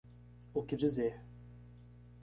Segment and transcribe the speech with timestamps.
[0.51, 1.21] O que dizer